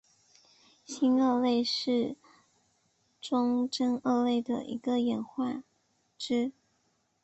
[0.83, 2.15] 新鳄类是
[3.21, 5.63] 中真鳄类的一个演化
[6.17, 6.51] 支。